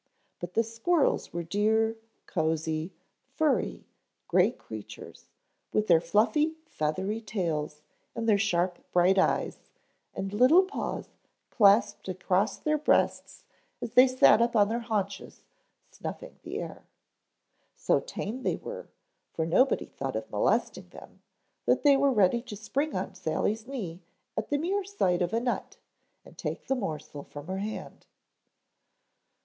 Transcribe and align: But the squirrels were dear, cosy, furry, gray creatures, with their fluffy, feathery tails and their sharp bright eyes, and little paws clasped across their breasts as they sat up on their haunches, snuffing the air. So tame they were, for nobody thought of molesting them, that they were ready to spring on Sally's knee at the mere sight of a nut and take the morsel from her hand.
But 0.39 0.55
the 0.55 0.63
squirrels 0.63 1.31
were 1.31 1.43
dear, 1.43 1.95
cosy, 2.25 2.91
furry, 3.35 3.85
gray 4.27 4.49
creatures, 4.49 5.29
with 5.73 5.85
their 5.85 6.01
fluffy, 6.01 6.55
feathery 6.65 7.21
tails 7.21 7.83
and 8.15 8.27
their 8.27 8.39
sharp 8.39 8.79
bright 8.91 9.19
eyes, 9.19 9.69
and 10.15 10.33
little 10.33 10.63
paws 10.63 11.09
clasped 11.51 12.09
across 12.09 12.57
their 12.57 12.79
breasts 12.79 13.43
as 13.79 13.91
they 13.93 14.07
sat 14.07 14.41
up 14.41 14.55
on 14.55 14.69
their 14.69 14.79
haunches, 14.79 15.43
snuffing 15.91 16.39
the 16.41 16.57
air. 16.57 16.87
So 17.75 17.99
tame 17.99 18.41
they 18.41 18.55
were, 18.55 18.89
for 19.33 19.45
nobody 19.45 19.85
thought 19.85 20.15
of 20.15 20.31
molesting 20.31 20.89
them, 20.89 21.21
that 21.67 21.83
they 21.83 21.95
were 21.95 22.11
ready 22.11 22.41
to 22.41 22.55
spring 22.55 22.95
on 22.95 23.13
Sally's 23.13 23.67
knee 23.67 24.01
at 24.35 24.49
the 24.49 24.57
mere 24.57 24.83
sight 24.83 25.21
of 25.21 25.31
a 25.31 25.39
nut 25.39 25.77
and 26.25 26.39
take 26.39 26.65
the 26.65 26.73
morsel 26.75 27.21
from 27.23 27.45
her 27.45 27.59
hand. 27.59 28.07